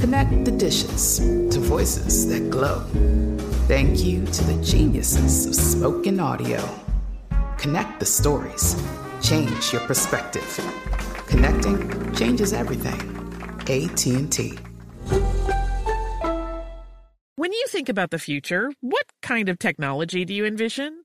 [0.00, 2.80] Connect the dishes to voices that glow.
[3.68, 6.58] Thank you to the geniuses of spoken audio.
[7.58, 8.74] Connect the stories.
[9.22, 10.58] Change your perspective.
[11.26, 12.98] Connecting changes everything.
[13.68, 14.58] AT&T.
[17.36, 21.04] When you think about the future, what kind of technology do you envision?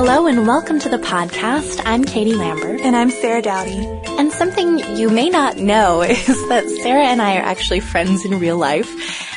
[0.00, 1.82] Hello and welcome to the podcast.
[1.84, 2.80] I'm Katie Lambert.
[2.82, 3.84] And I'm Sarah Dowdy.
[4.16, 8.38] And something you may not know is that Sarah and I are actually friends in
[8.38, 8.88] real life.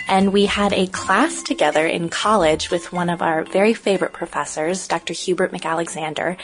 [0.07, 4.87] And we had a class together in college with one of our very favorite professors,
[4.87, 5.13] Dr.
[5.13, 6.37] Hubert McAlexander.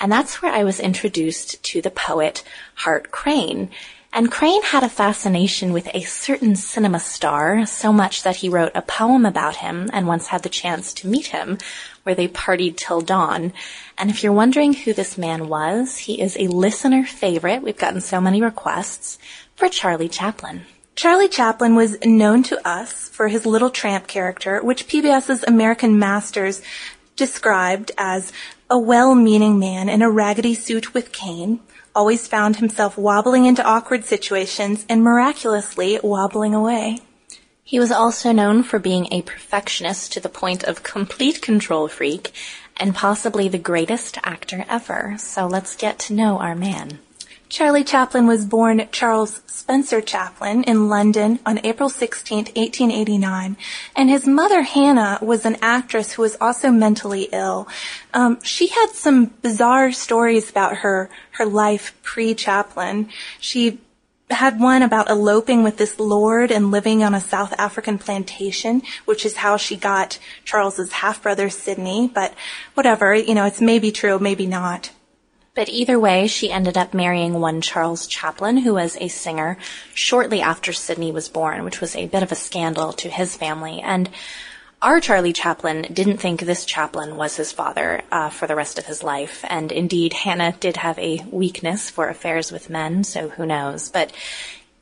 [0.00, 2.42] And that's where I was introduced to the poet
[2.74, 3.70] Hart Crane.
[4.12, 8.72] And Crane had a fascination with a certain cinema star, so much that he wrote
[8.74, 11.58] a poem about him and once had the chance to meet him,
[12.02, 13.52] where they partied till dawn.
[13.96, 17.62] And if you're wondering who this man was, he is a listener favorite.
[17.62, 19.16] We've gotten so many requests
[19.54, 20.62] for Charlie Chaplin.
[20.96, 26.62] Charlie Chaplin was known to us for his Little Tramp character, which PBS's American Masters
[27.14, 28.32] described as
[28.68, 31.60] a well-meaning man in a raggedy suit with cane,
[31.94, 36.98] always found himself wobbling into awkward situations and miraculously wobbling away.
[37.62, 42.32] He was also known for being a perfectionist to the point of complete control freak
[42.76, 45.14] and possibly the greatest actor ever.
[45.18, 46.98] So let's get to know our man.
[47.50, 53.56] Charlie Chaplin was born Charles Spencer Chaplin in London on April 16, 1889,
[53.96, 57.66] and his mother Hannah was an actress who was also mentally ill.
[58.14, 63.08] Um, she had some bizarre stories about her her life pre-Chaplin.
[63.40, 63.80] She
[64.30, 69.26] had one about eloping with this lord and living on a South African plantation, which
[69.26, 72.08] is how she got Charles's half brother Sidney.
[72.14, 72.32] But
[72.74, 74.92] whatever, you know, it's maybe true, maybe not.
[75.54, 79.58] But either way, she ended up marrying one Charles Chaplin, who was a singer,
[79.94, 83.80] shortly after Sidney was born, which was a bit of a scandal to his family.
[83.80, 84.08] And
[84.80, 88.86] our Charlie Chaplin didn't think this Chaplin was his father uh, for the rest of
[88.86, 89.44] his life.
[89.48, 93.90] And indeed, Hannah did have a weakness for affairs with men, so who knows.
[93.90, 94.12] But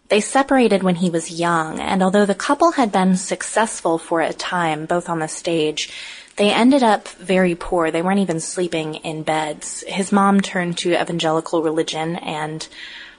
[0.09, 4.33] they separated when he was young, and although the couple had been successful for a
[4.33, 5.91] time, both on the stage,
[6.39, 7.91] they ended up very poor.
[7.91, 9.85] They weren't even sleeping in beds.
[9.87, 12.67] His mom turned to evangelical religion and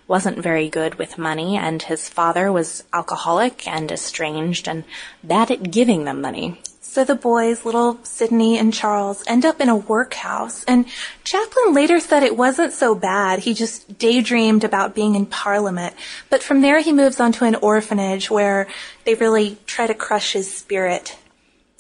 [0.08, 4.84] wasn't very good with money, and his father was alcoholic and estranged and
[5.24, 6.60] bad at giving them money.
[6.82, 10.64] So the boys, little Sidney and Charles, end up in a workhouse.
[10.64, 10.88] And
[11.24, 13.40] Chaplin later said it wasn't so bad.
[13.40, 15.94] He just daydreamed about being in Parliament.
[16.32, 18.68] But from there he moves on to an orphanage where
[19.04, 21.16] they really try to crush his spirit.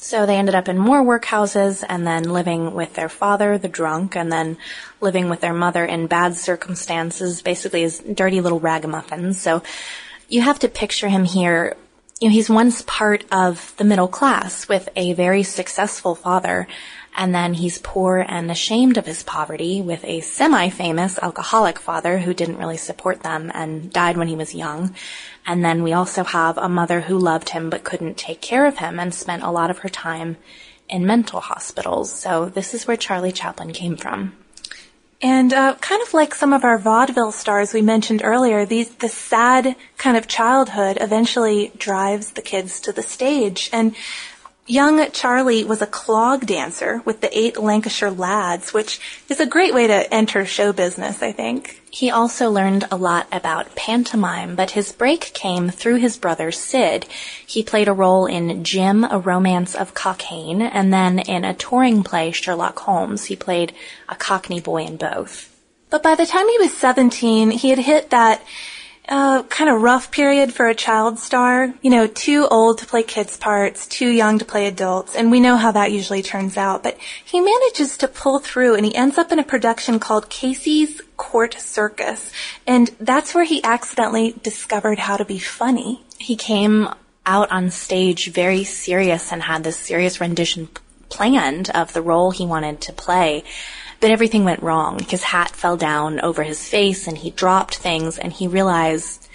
[0.02, 4.16] So they ended up in more workhouses and then living with their father, the drunk,
[4.16, 4.58] and then
[5.02, 9.42] living with their mother in bad circumstances, basically as dirty little ragamuffins.
[9.42, 9.62] So
[10.30, 11.76] you have to picture him here
[12.20, 16.68] you know, he's once part of the middle class with a very successful father,
[17.20, 22.34] and then he's poor and ashamed of his poverty with a semi-famous alcoholic father who
[22.34, 24.96] didn't really support them and died when he was young.
[25.46, 28.78] And then we also have a mother who loved him but couldn't take care of
[28.78, 30.38] him and spent a lot of her time
[30.88, 32.10] in mental hospitals.
[32.10, 34.32] So this is where Charlie Chaplin came from.
[35.22, 39.10] And uh, kind of like some of our vaudeville stars we mentioned earlier, these the
[39.10, 43.70] sad kind of childhood eventually drives the kids to the stage.
[43.74, 43.94] And
[44.70, 49.74] young Charlie was a clog dancer with the eight Lancashire lads, which is a great
[49.74, 51.82] way to enter show business, I think.
[51.92, 57.08] He also learned a lot about pantomime, but his break came through his brother Sid.
[57.46, 62.04] He played a role in Jim, A Romance of Cockaigne, and then in a touring
[62.04, 63.26] play, Sherlock Holmes.
[63.26, 63.74] He played
[64.08, 65.56] a Cockney boy in both.
[65.90, 68.44] But by the time he was 17, he had hit that
[69.10, 71.74] uh, kind of rough period for a child star.
[71.82, 75.40] You know, too old to play kids parts, too young to play adults, and we
[75.40, 76.84] know how that usually turns out.
[76.84, 81.02] But he manages to pull through, and he ends up in a production called Casey's
[81.18, 82.32] Court Circus,
[82.66, 86.04] and that's where he accidentally discovered how to be funny.
[86.20, 86.88] He came
[87.26, 90.70] out on stage very serious and had this serious rendition
[91.10, 93.44] planned of the role he wanted to play.
[94.00, 95.00] But everything went wrong.
[95.00, 99.28] His hat fell down over his face and he dropped things and he realized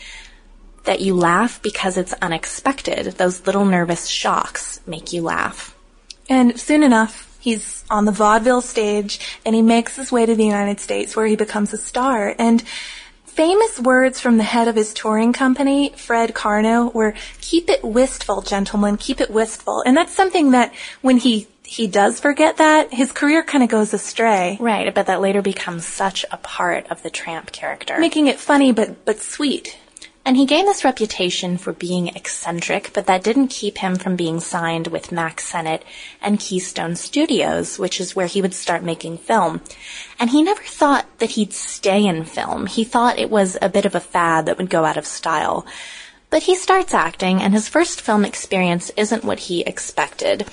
[0.85, 3.07] that you laugh because it's unexpected.
[3.13, 5.77] Those little nervous shocks make you laugh.
[6.29, 10.45] And soon enough, he's on the vaudeville stage and he makes his way to the
[10.47, 12.35] United States where he becomes a star.
[12.39, 12.63] And
[13.25, 18.43] famous words from the head of his touring company, Fred Karno, were, keep it wistful,
[18.43, 19.83] gentlemen, keep it wistful.
[19.85, 20.73] And that's something that
[21.03, 24.57] when he he does forget that, his career kind of goes astray.
[24.61, 27.99] Right, but that later becomes such a part of the tramp character.
[27.99, 29.77] Making it funny but, but sweet.
[30.25, 34.39] And he gained this reputation for being eccentric, but that didn't keep him from being
[34.39, 35.85] signed with Mack Sennett
[36.23, 39.61] and Keystone Studios, which is where he would start making film.
[40.21, 42.67] And he never thought that he'd stay in film.
[42.67, 45.67] He thought it was a bit of a fad that would go out of style.
[46.31, 50.47] But he starts acting, and his first film experience isn't what he expected.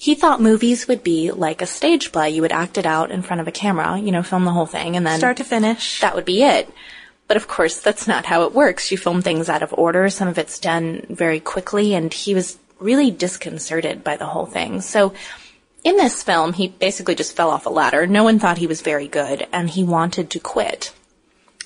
[0.00, 2.30] He thought movies would be like a stage play.
[2.30, 4.64] You would act it out in front of a camera, you know, film the whole
[4.64, 6.00] thing, and then start to finish.
[6.00, 6.72] That would be it.
[7.26, 8.92] But of course, that's not how it works.
[8.92, 10.08] You film things out of order.
[10.08, 14.80] Some of it's done very quickly, and he was really disconcerted by the whole thing.
[14.80, 15.12] So,
[15.82, 18.06] in this film, he basically just fell off a ladder.
[18.06, 20.92] No one thought he was very good, and he wanted to quit.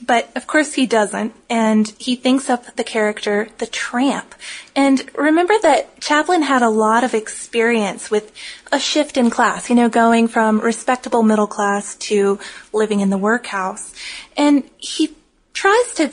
[0.04, 4.34] But of course he doesn't, and he thinks up the character, the tramp.
[4.75, 8.32] And remember that Chaplin had a lot of experience with
[8.72, 12.40] a shift in class, you know, going from respectable middle class to
[12.72, 13.94] living in the workhouse.
[14.37, 15.14] And he
[15.52, 16.12] tries to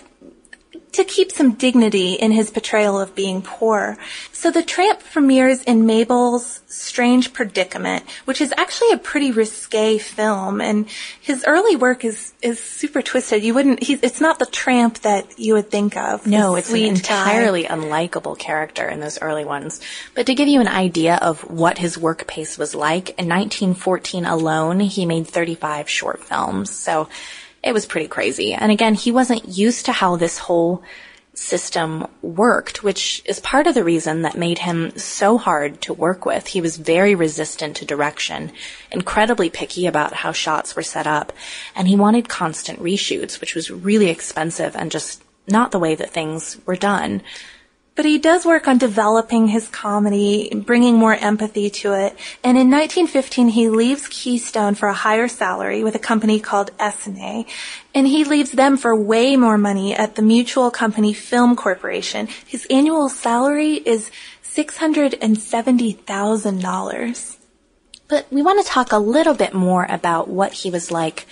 [0.91, 3.97] to keep some dignity in his portrayal of being poor.
[4.31, 10.61] So the tramp premieres in Mabel's Strange Predicament, which is actually a pretty risque film,
[10.61, 10.87] and
[11.21, 13.43] his early work is is super twisted.
[13.43, 13.83] You wouldn't.
[13.83, 16.25] He's, it's not the tramp that you would think of.
[16.25, 17.75] No, it's an entirely guy.
[17.75, 19.81] unlikable character in those early ones.
[20.15, 24.25] But to give you an idea of what his work pace was like, in 1914
[24.25, 26.71] alone, he made 35 short films.
[26.71, 27.09] So
[27.63, 28.53] it was pretty crazy.
[28.53, 30.83] And again, he wasn't used to how this whole
[31.33, 36.25] system worked, which is part of the reason that made him so hard to work
[36.25, 36.47] with.
[36.47, 38.51] He was very resistant to direction,
[38.91, 41.31] incredibly picky about how shots were set up,
[41.75, 46.11] and he wanted constant reshoots, which was really expensive and just not the way that
[46.11, 47.21] things were done.
[47.99, 52.15] But he does work on developing his comedy, bringing more empathy to it.
[52.45, 57.45] And in 1915, he leaves Keystone for a higher salary with a company called Essanay.
[57.93, 62.27] And he leaves them for way more money at the Mutual Company Film Corporation.
[62.47, 64.11] His annual salary is
[64.45, 67.37] $670,000.
[68.07, 71.27] But we want to talk a little bit more about what he was like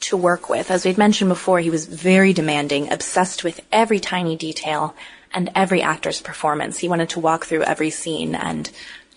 [0.00, 0.70] to work with.
[0.70, 4.94] As we'd mentioned before, he was very demanding, obsessed with every tiny detail,
[5.32, 6.78] and every actor's performance.
[6.78, 8.70] He wanted to walk through every scene and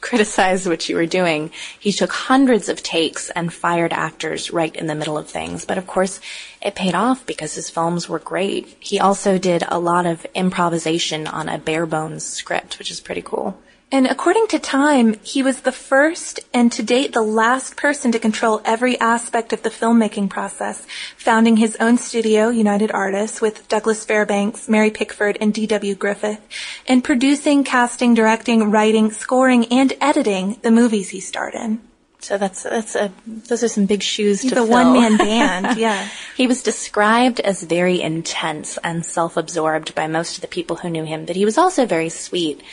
[0.04, 1.50] criticize what you were doing.
[1.80, 5.64] He took hundreds of takes and fired actors right in the middle of things.
[5.64, 6.20] But of course,
[6.62, 8.76] it paid off because his films were great.
[8.80, 13.22] He also did a lot of improvisation on a bare bones script, which is pretty
[13.22, 13.58] cool.
[13.94, 18.18] And according to Time, he was the first and to date the last person to
[18.18, 24.04] control every aspect of the filmmaking process, founding his own studio, United Artists, with Douglas
[24.04, 25.94] Fairbanks, Mary Pickford, and D.W.
[25.94, 26.42] Griffith,
[26.88, 31.80] and producing, casting, directing, writing, scoring, and editing the movies he starred in.
[32.18, 34.70] So that's that's a those are some big shoes to the fill.
[34.70, 36.08] one man band, yeah.
[36.36, 40.90] he was described as very intense and self absorbed by most of the people who
[40.90, 42.64] knew him, but he was also very sweet.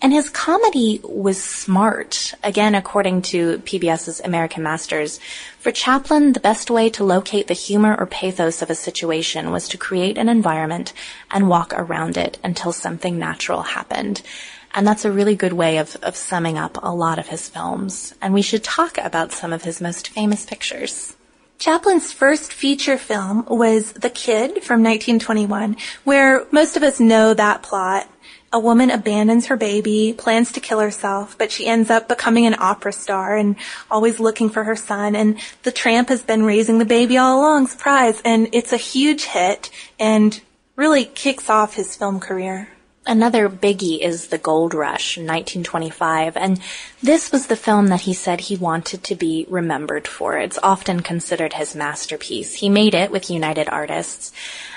[0.00, 2.34] And his comedy was smart.
[2.44, 5.18] Again, according to PBS's American Masters,
[5.58, 9.66] for Chaplin, the best way to locate the humor or pathos of a situation was
[9.68, 10.92] to create an environment
[11.32, 14.22] and walk around it until something natural happened.
[14.72, 18.14] And that's a really good way of, of summing up a lot of his films.
[18.22, 21.16] And we should talk about some of his most famous pictures.
[21.58, 27.64] Chaplin's first feature film was The Kid from 1921, where most of us know that
[27.64, 28.08] plot.
[28.50, 32.56] A woman abandons her baby, plans to kill herself, but she ends up becoming an
[32.58, 33.56] opera star and
[33.90, 35.14] always looking for her son.
[35.14, 38.22] And the tramp has been raising the baby all along, surprise.
[38.24, 40.40] And it's a huge hit and
[40.76, 42.70] really kicks off his film career.
[43.08, 46.60] Another biggie is The Gold Rush, 1925, and
[47.02, 50.36] this was the film that he said he wanted to be remembered for.
[50.36, 52.52] It's often considered his masterpiece.
[52.52, 54.30] He made it with United Artists,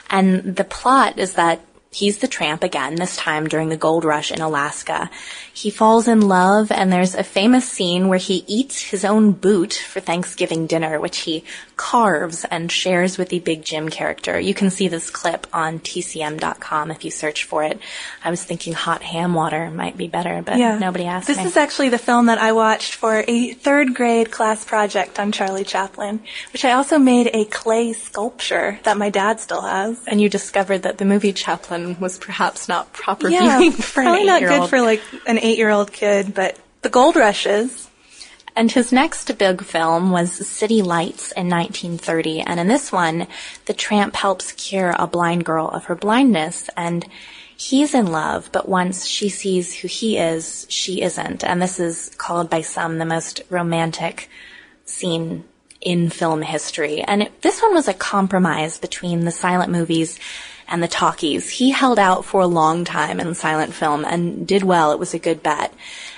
[0.10, 1.60] and the plot is that
[1.94, 5.10] He's the tramp again, this time during the gold rush in Alaska.
[5.54, 9.74] He falls in love and there's a famous scene where he eats his own boot
[9.74, 11.44] for Thanksgiving dinner, which he
[11.76, 14.40] carves and shares with the Big Jim character.
[14.40, 17.78] You can see this clip on tcm.com if you search for it.
[18.24, 20.78] I was thinking hot ham water might be better, but yeah.
[20.78, 21.44] nobody asked this me.
[21.44, 25.34] This is actually the film that I watched for a third grade class project on
[25.34, 26.22] Charlie Chaplin,
[26.54, 30.00] which I also made a clay sculpture that my dad still has.
[30.08, 34.26] And you discovered that the movie Chaplin was perhaps not proper yeah, viewing for probably
[34.26, 37.90] not good for like an eight-year-old kid, but the gold rushes.
[38.56, 42.42] And his next big film was City Lights in 1930.
[42.42, 43.28] And in this one,
[43.66, 46.70] the tramp helps cure a blind girl of her blindness.
[46.76, 47.06] And
[47.56, 51.46] he's in love, but once she sees who he is, she isn't.
[51.46, 54.30] And this is called by some the most romantic
[54.86, 55.46] scene
[55.80, 57.02] in film history.
[57.02, 60.20] And it, this one was a compromise between the silent movies
[60.72, 61.50] and the talkies.
[61.50, 64.94] He held out for a long time in silent film and did well.
[64.94, 65.74] It was a good bet.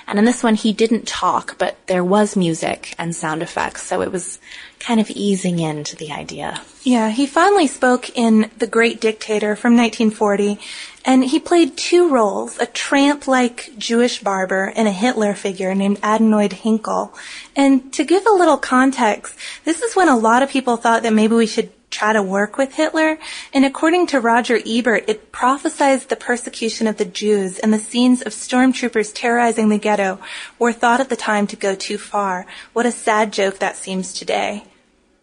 [0.06, 4.00] And in this one, he didn't talk, but there was music and sound effects, so
[4.00, 4.38] it was
[4.78, 6.60] kind of easing into the idea.
[6.82, 10.60] Yeah, he finally spoke in The Great Dictator from 1940,
[11.06, 16.50] and he played two roles, a tramp-like Jewish barber and a Hitler figure named Adenoid
[16.50, 17.12] Hynkel.
[17.56, 19.34] And to give a little context,
[19.64, 22.58] this is when a lot of people thought that maybe we should try to work
[22.58, 23.18] with Hitler.
[23.52, 28.20] And according to Roger Ebert, it prophesied the persecution of the Jews and the scenes
[28.20, 30.18] of stormtroopers terrorizing the ghetto
[30.58, 32.46] were thought at the time to go too far.
[32.72, 34.64] What a sad joke that seems today.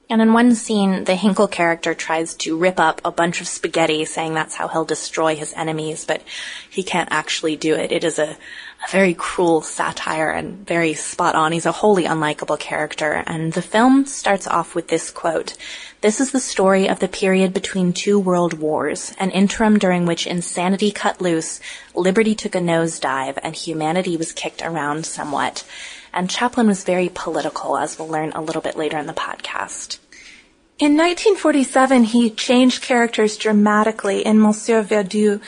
[0.09, 4.03] And in one scene, the Hynkel character tries to rip up a bunch of spaghetti,
[4.03, 6.21] saying that's how he'll destroy his enemies, but
[6.69, 7.93] he can't actually do it.
[7.93, 8.35] It is a,
[8.83, 11.51] a very cruel satire and very spot on.
[11.51, 13.23] He's a wholly unlikable character.
[13.27, 15.55] And the film starts off with this quote.
[16.01, 20.25] This is the story of the period between two world wars, an interim during which
[20.25, 21.59] insanity cut loose,
[21.93, 25.63] liberty took a nosedive, and humanity was kicked around somewhat.
[26.11, 29.99] And Chaplin was very political, as we'll learn a little bit later in the podcast.
[30.79, 35.39] In 1947, he changed characters dramatically in Monsieur Verdoux.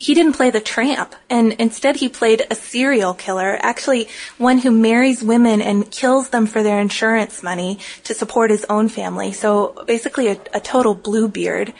[0.00, 4.70] He didn't play the tramp, and instead he played a serial killer, actually one who
[4.70, 9.30] marries women and kills them for their insurance money to support his own family.
[9.32, 11.74] So basically a, a total bluebeard.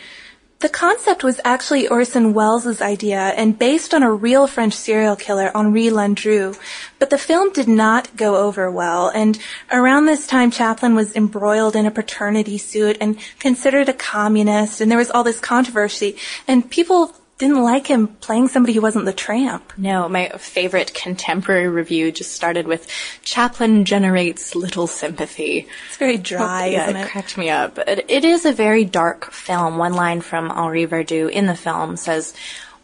[0.59, 5.51] The concept was actually Orson Welles' idea and based on a real French serial killer,
[5.57, 6.55] Henri Landru.
[6.99, 9.39] But the film did not go over well, and
[9.73, 14.91] around this time Chaplin was embroiled in a paternity suit and considered a communist, and
[14.91, 19.15] there was all this controversy, and people didn't like him playing somebody who wasn't the
[19.15, 19.73] tramp.
[19.79, 22.87] No, my favorite contemporary review just started with
[23.23, 25.67] Chaplin generates little sympathy.
[25.89, 27.07] It's very dry, yeah, isn't it?
[27.07, 27.79] it cracked me up.
[27.79, 29.79] It, it is a very dark film.
[29.79, 32.35] One line from Henri Verdoux in the film says,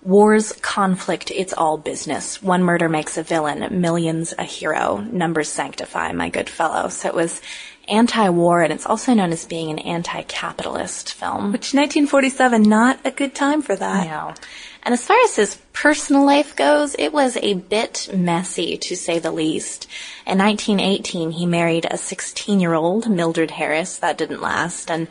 [0.02, 2.42] Wars, conflict, it's all business.
[2.42, 4.98] One murder makes a villain, millions a hero.
[4.98, 6.88] Numbers sanctify, my good fellow.
[6.88, 7.42] So it was
[7.88, 11.52] anti-war, and it's also known as being an anti-capitalist film.
[11.52, 14.06] Which 1947, not a good time for that.
[14.06, 14.34] No.
[14.82, 19.18] And as far as his personal life goes, it was a bit messy to say
[19.18, 19.86] the least.
[20.26, 23.98] In 1918, he married a 16 year old, Mildred Harris.
[23.98, 24.90] That didn't last.
[24.90, 25.02] And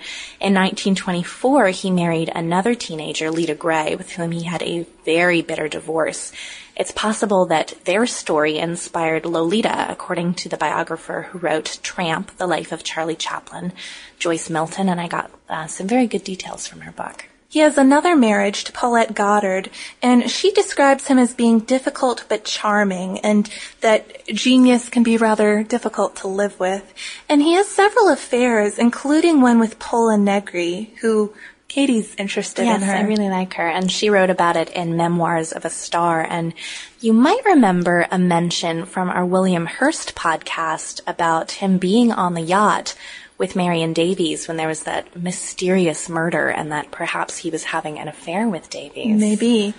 [0.42, 5.68] in 1924, he married another teenager, Lita Grey, with whom he had a very bitter
[5.68, 6.32] divorce.
[6.76, 12.48] It's possible that their story inspired Lolita, according to the biographer who wrote Tramp, The
[12.48, 13.72] Life of Charlie Chaplin,
[14.18, 17.26] Joyce Milton, and I got uh, some very good details from her book.
[17.48, 19.70] He has another marriage to Paulette Goddard,
[20.02, 23.50] and she describes him as being difficult but charming, and
[23.82, 26.94] that genius can be rather difficult to live with.
[27.30, 31.34] And he has several affairs, including one with Pola Negri, who
[31.68, 32.94] Katie's interested yes, in her.
[32.96, 36.22] I really like her, and she wrote about it in Memoirs of a Star.
[36.22, 36.54] And
[37.00, 42.42] you might remember a mention from our William Hearst podcast about him being on the
[42.42, 42.96] yacht
[43.38, 48.00] with Marion Davies when there was that mysterious murder and that perhaps he was having
[48.00, 49.20] an affair with Davies.
[49.20, 49.74] Maybe.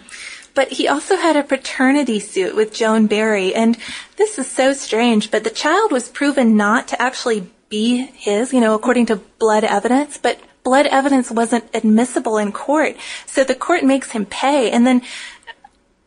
[0.55, 3.77] But he also had a paternity suit with Joan Barry, and
[4.17, 8.61] this is so strange, but the child was proven not to actually be his, you
[8.61, 12.97] know, according to blood evidence, but blood evidence wasn't admissible in court.
[13.27, 15.03] So the court makes him pay, and then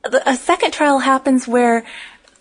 [0.03, 1.86] a second trial happens where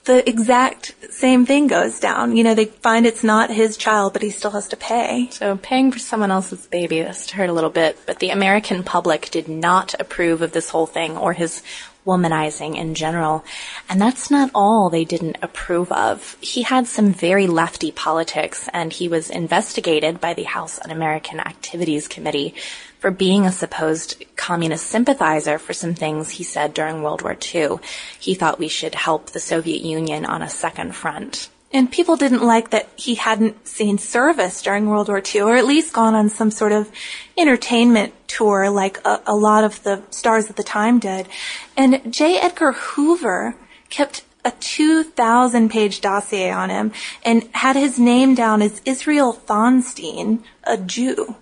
[0.08, 2.34] the exact same thing goes down.
[2.34, 5.28] You know, they find it's not his child, but he still has to pay.
[5.30, 9.30] So paying for someone else's baby, this hurt a little bit, but the American public
[9.30, 11.62] did not approve of this whole thing or his
[12.06, 13.44] womanizing in general.
[13.90, 16.38] And that's not all they didn't approve of.
[16.40, 22.08] He had some very lefty politics and he was investigated by the House Un-American Activities
[22.08, 22.54] Committee
[22.98, 27.78] for being a supposed communist sympathizer for some things he said during World War II.
[28.18, 31.48] He thought we should help the Soviet Union on a second front.
[31.70, 35.66] And people didn't like that he hadn't seen service during World War II, or at
[35.66, 36.90] least gone on some sort of
[37.36, 41.28] entertainment tour like a, a lot of the stars at the time did.
[41.76, 42.38] And J.
[42.38, 43.54] Edgar Hoover
[43.90, 50.42] kept a 2,000 page dossier on him and had his name down as Israel Thornstein,
[50.64, 51.36] a Jew.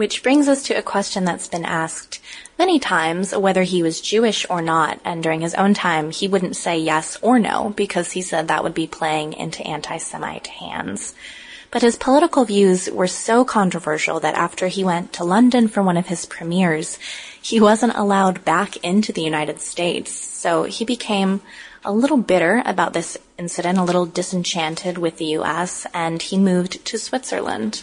[0.00, 2.20] Which brings us to a question that's been asked
[2.58, 6.56] many times whether he was Jewish or not, and during his own time he wouldn't
[6.56, 11.12] say yes or no because he said that would be playing into anti-Semite hands.
[11.70, 15.98] But his political views were so controversial that after he went to London for one
[15.98, 16.98] of his premieres,
[17.42, 20.12] he wasn't allowed back into the United States.
[20.12, 21.42] So he became
[21.84, 26.86] a little bitter about this incident, a little disenchanted with the US, and he moved
[26.86, 27.82] to Switzerland.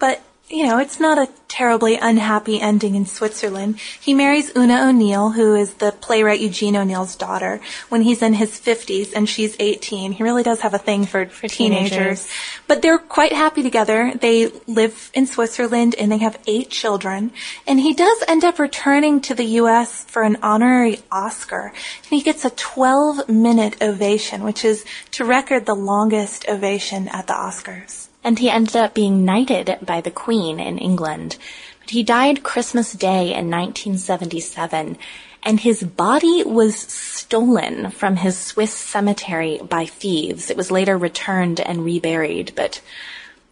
[0.00, 3.78] But you know, it's not a terribly unhappy ending in Switzerland.
[4.00, 8.58] He marries Oona O'Neill, who is the playwright Eugene O'Neill's daughter, when he's in his
[8.58, 10.12] 50s and she's 18.
[10.12, 11.90] He really does have a thing for, for teenagers.
[11.90, 12.30] teenagers.
[12.66, 14.12] But they're quite happy together.
[14.14, 17.32] They live in Switzerland and they have eight children.
[17.66, 20.04] And he does end up returning to the U.S.
[20.04, 21.72] for an honorary Oscar.
[21.74, 27.26] And he gets a 12 minute ovation, which is to record the longest ovation at
[27.26, 31.38] the Oscars and he ended up being knighted by the Queen in England.
[31.80, 34.98] But he died Christmas Day in 1977,
[35.42, 40.50] and his body was stolen from his Swiss cemetery by thieves.
[40.50, 42.82] It was later returned and reburied, but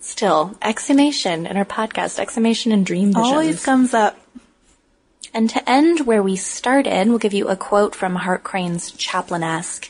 [0.01, 3.27] still, exhumation in our podcast, exhumation and dream visions.
[3.33, 4.21] Always comes up.
[5.33, 9.89] And to end where we started, we'll give you a quote from Hart Crane's Chaplinesque.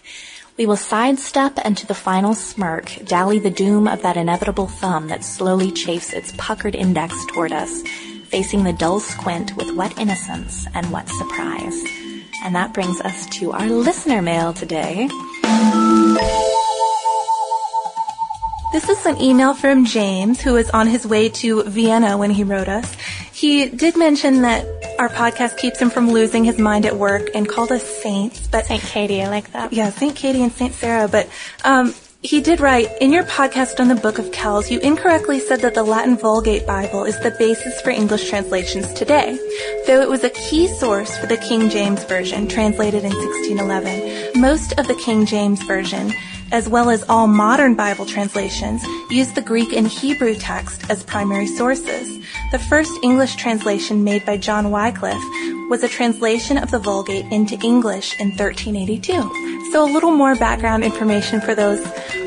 [0.58, 5.08] We will sidestep and to the final smirk dally the doom of that inevitable thumb
[5.08, 7.82] that slowly chafes its puckered index toward us,
[8.28, 11.78] facing the dull squint with what innocence and what surprise.
[12.42, 15.10] And that brings us to our listener mail today.
[18.72, 22.44] This is an email from James, who was on his way to Vienna when he
[22.44, 22.96] wrote us.
[23.36, 24.64] He did mention that
[24.98, 28.64] our podcast keeps him from losing his mind at work and called us saints, but
[28.64, 29.74] Saint Katie, I like that.
[29.74, 31.28] Yeah, Saint Katie and Saint Sarah, but
[31.62, 34.70] um, he did write in your podcast on the Book of Kells.
[34.70, 39.36] You incorrectly said that the Latin Vulgate Bible is the basis for English translations today,
[39.86, 44.40] though it was a key source for the King James version translated in 1611.
[44.40, 46.10] Most of the King James version
[46.52, 51.46] as well as all modern Bible translations, use the Greek and Hebrew text as primary
[51.46, 52.18] sources.
[52.52, 55.22] The first English translation made by John Wycliffe
[55.68, 59.72] was a translation of the Vulgate into English in 1382.
[59.72, 61.84] So a little more background information for those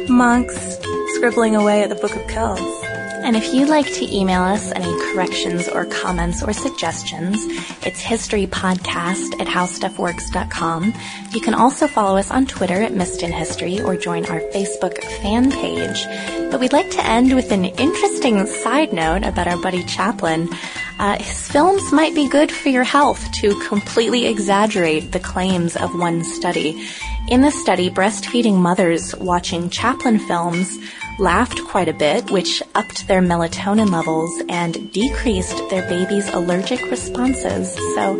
[0.09, 0.79] monks
[1.15, 2.88] scribbling away at the Book of Kells.
[3.21, 7.43] And if you'd like to email us any corrections or comments or suggestions,
[7.85, 10.93] it's historypodcast at howstuffworks.com.
[11.31, 15.03] You can also follow us on Twitter at Missed in History or join our Facebook
[15.21, 16.05] fan page.
[16.49, 20.49] But we'd like to end with an interesting side note about our buddy Chaplin.
[20.97, 25.97] Uh, his films might be good for your health to completely exaggerate the claims of
[25.97, 26.87] one study.
[27.29, 30.77] In the study, breastfeeding mothers watching Chaplin films
[31.19, 37.75] laughed quite a bit, which upped their melatonin levels and decreased their baby's allergic responses.
[37.95, 38.15] So,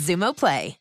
[0.01, 0.80] Xumo Play.